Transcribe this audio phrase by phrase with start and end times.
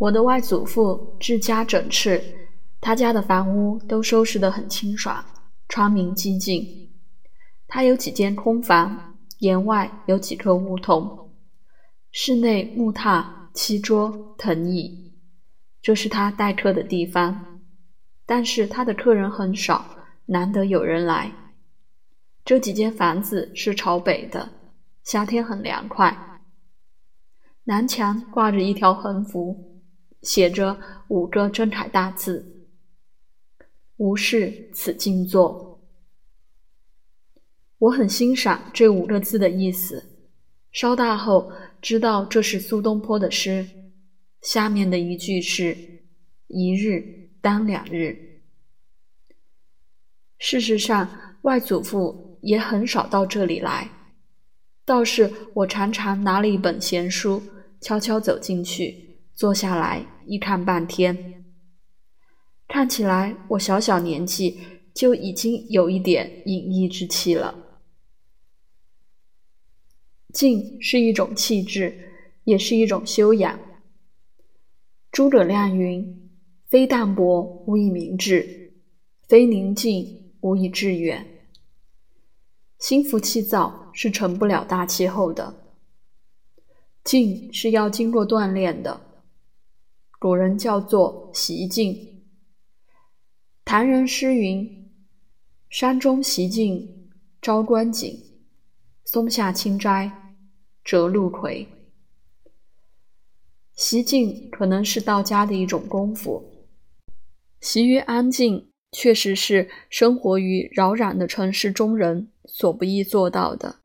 [0.00, 2.22] 我的外祖父治家整饬，
[2.80, 5.22] 他家的房屋都收拾得很清爽，
[5.68, 6.90] 窗明几净。
[7.68, 11.30] 他有几间空房，檐外有几棵梧桐，
[12.12, 15.12] 室内木榻、漆桌、藤椅，
[15.82, 17.60] 这是他待客的地方。
[18.24, 19.84] 但是他的客人很少，
[20.24, 21.30] 难得有人来。
[22.42, 24.48] 这几间房子是朝北的，
[25.04, 26.40] 夏天很凉快。
[27.64, 29.69] 南墙挂着一条横幅，
[30.22, 32.68] 写着五个真楷大字
[33.98, 35.80] ：“无事此静坐。”
[37.78, 40.04] 我很欣赏这五个字的意思。
[40.72, 41.52] 稍大后
[41.82, 43.68] 知道这是苏东坡的诗，
[44.42, 45.76] 下面的一句是
[46.48, 48.42] “一日当两日”。
[50.38, 52.28] 事实上，外祖父。
[52.42, 53.90] 也很少到这里来，
[54.86, 57.42] 倒是我常常拿了一本闲书，
[57.82, 59.09] 悄悄走进去，
[59.40, 61.46] 坐下来一看半天。
[62.68, 64.60] 看起来我小小年纪
[64.92, 67.54] 就已经有一点隐逸之气了。
[70.34, 72.12] 静是一种气质，
[72.44, 73.58] 也是一种修养。
[75.10, 76.30] 诸葛亮云
[76.68, 78.74] ：“非淡泊无以明志，
[79.26, 81.26] 非宁静无以致远。”
[82.78, 85.72] 心浮气躁是成不了大气候的，
[87.02, 89.06] 静是要经过锻炼的。
[90.20, 92.22] 古人叫做习静。
[93.64, 94.92] 唐人诗云
[95.70, 98.22] ：“山中习静朝观景，
[99.06, 100.36] 松下清斋
[100.84, 101.66] 折露葵。”
[103.72, 106.68] 习静可能是道家的一种功夫。
[107.62, 112.30] 习于安静，确实是生活于扰攘的城市中人。
[112.44, 113.76] 所不易做到的，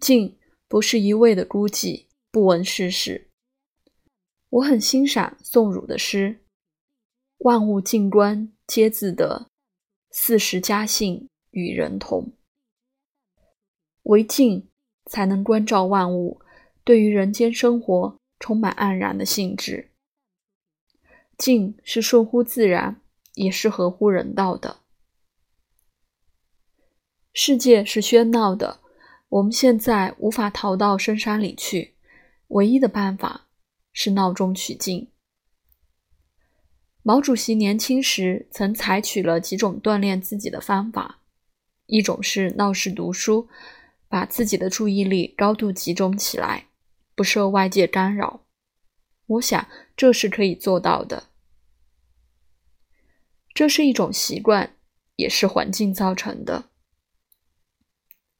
[0.00, 3.28] 静不是一味的孤寂，不闻世事。
[4.48, 6.40] 我很欣赏宋儒的诗
[7.38, 9.50] ：“万物静观皆自得，
[10.10, 12.32] 四时佳兴与人同。”
[14.04, 14.68] 唯静
[15.06, 16.40] 才能关照万物，
[16.84, 19.90] 对于人间生活充满黯然的兴致。
[21.36, 23.00] 静是顺乎自然，
[23.34, 24.78] 也是合乎人道的。
[27.32, 28.80] 世界是喧闹的，
[29.28, 31.96] 我们现在无法逃到深山里去，
[32.48, 33.45] 唯一的办法
[33.98, 35.10] 是闹中取静。
[37.02, 41.22] 毛主席年轻时曾采取了几种锻炼自己的方法，
[41.86, 43.48] 一种是闹市读书，
[44.06, 46.66] 把自己的注意力高度集中起来，
[47.14, 48.42] 不受外界干扰。
[49.28, 51.30] 我想这是可以做到的。
[53.54, 54.76] 这是一种习惯，
[55.14, 56.64] 也是环境造成的。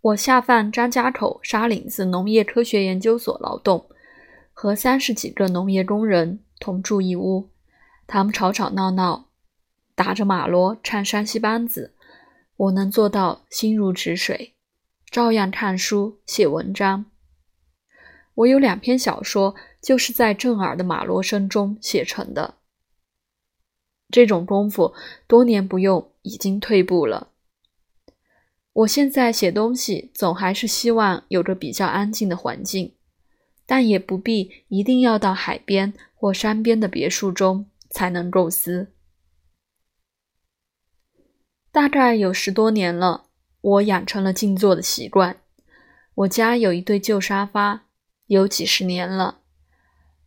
[0.00, 3.90] 我下放张家口沙岭子农业科学研究所劳动，
[4.52, 7.50] 和三十几个农业工人同住一屋。
[8.06, 9.30] 他们吵吵闹闹，
[9.94, 11.94] 打着马锣唱山西梆子，
[12.56, 14.54] 我能做到心如止水，
[15.10, 17.06] 照样看书写文章。
[18.34, 22.56] 我有两篇小说，就是在震耳的马锣声中写成的。
[24.10, 24.94] 这种功夫
[25.26, 27.28] 多年不用，已经退步了。
[28.72, 32.94] 我现在写东西，总还是希望有个比较安静的环境，
[33.72, 38.92] 但也不必一定要到海边或山边的别墅中才能构思。
[41.70, 43.28] 大概有十多年了，
[43.62, 45.38] 我养成了静坐的习惯。
[46.16, 47.86] 我家有一对旧沙发，
[48.26, 49.40] 有几十年了。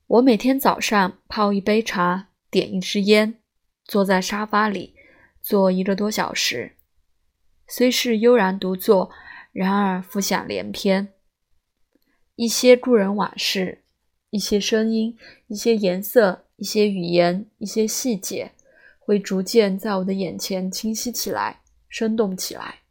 [0.07, 3.35] 我每天早上泡一杯茶，点一支烟，
[3.83, 4.95] 坐在沙发里
[5.43, 6.77] 坐一个多小时。
[7.67, 9.11] 虽是悠然独坐，
[9.51, 11.14] 然而浮想联翩。
[12.35, 13.81] 一些故人往事，
[14.29, 18.51] 一些声音，一些颜色，一些语言，一些细节，
[18.99, 22.81] 会逐渐在我的眼前清晰起来，生动起来。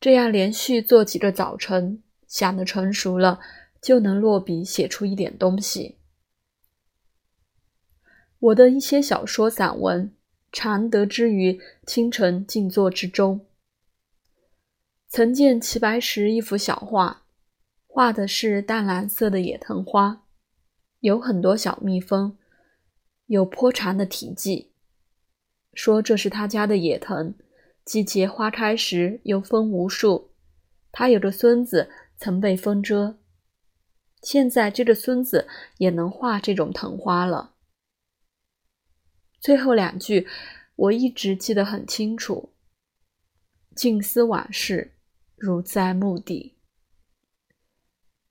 [0.00, 3.40] 这样连续做几个早晨，想得成熟了，
[3.82, 5.96] 就能落笔写出一点东西。
[8.38, 10.12] 我的一些小说、散文。
[10.50, 13.44] 常得之于清晨静坐之中。
[15.06, 17.24] 曾见齐白石一幅小画，
[17.90, 20.24] 画的是淡蓝色的野藤花，
[21.00, 22.36] 有很多小蜜蜂，
[23.26, 24.70] 有颇长的题记，
[25.72, 27.34] 说这是他家的野藤，
[27.84, 30.30] 季节花开时有蜂无数。
[30.92, 33.16] 他有个孙子曾被风蛰，
[34.22, 35.48] 现在这个孙子
[35.78, 37.54] 也能画这种藤花了。
[39.40, 40.28] 最后两句，
[40.76, 42.52] 我一直记得很清楚。
[43.74, 44.92] 静思往事，
[45.36, 46.57] 如在墓地。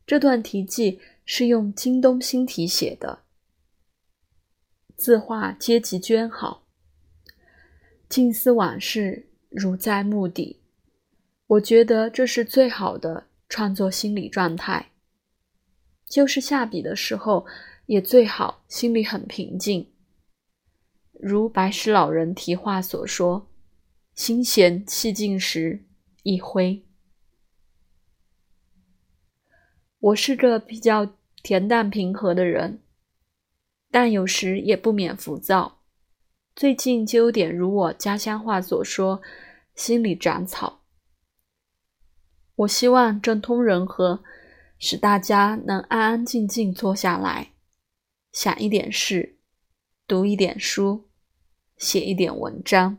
[0.07, 3.23] 这段题记是用京东新体写的，
[4.95, 6.65] 字画皆极娟好，
[8.07, 10.61] 静思往事如在目底。
[11.47, 14.93] 我觉得这是最好的创作心理状态。
[16.05, 17.45] 就是下笔的时候，
[17.87, 19.91] 也最好心里很平静。
[21.11, 23.49] 如白石老人题画所说
[24.15, 25.83] ：“心闲气静时，
[26.23, 26.81] 一挥。”
[29.99, 32.81] 我是个比较恬淡平和的人，
[33.89, 35.79] 但有时也不免浮躁。
[36.55, 39.21] 最近就有点如我家乡话所说
[39.75, 40.81] ：“心里长草。”
[42.57, 44.23] 我希望政通人和，
[44.77, 47.53] 使大家能安安静静坐下来，
[48.31, 49.37] 想一点事，
[50.07, 51.09] 读一点书，
[51.77, 52.97] 写一点文章。